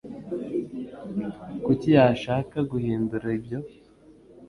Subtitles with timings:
[1.63, 3.59] Kuki yashaka guhindura ibyo?